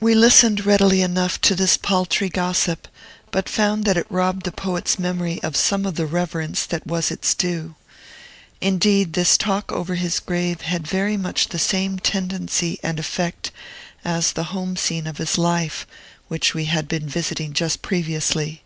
We 0.00 0.14
listened 0.14 0.64
readily 0.64 1.02
enough 1.02 1.38
to 1.42 1.54
this 1.54 1.76
paltry 1.76 2.30
gossip, 2.30 2.88
but 3.30 3.50
found 3.50 3.84
that 3.84 3.98
it 3.98 4.06
robbed 4.08 4.46
the 4.46 4.50
poet's 4.50 4.98
memory 4.98 5.42
of 5.42 5.58
some 5.58 5.84
of 5.84 5.94
the 5.96 6.06
reverence 6.06 6.64
that 6.64 6.86
was 6.86 7.10
its 7.10 7.34
due. 7.34 7.74
Indeed, 8.62 9.12
this 9.12 9.36
talk 9.36 9.70
over 9.70 9.96
his 9.96 10.20
grave 10.20 10.62
had 10.62 10.86
very 10.86 11.18
much 11.18 11.48
the 11.48 11.58
same 11.58 11.98
tendency 11.98 12.78
and 12.82 12.98
effect 12.98 13.50
as 14.06 14.32
the 14.32 14.44
home 14.56 14.74
scene 14.74 15.06
of 15.06 15.18
his 15.18 15.36
life, 15.36 15.86
which 16.28 16.54
we 16.54 16.64
had 16.64 16.88
been 16.88 17.06
visiting 17.06 17.52
just 17.52 17.82
previously. 17.82 18.62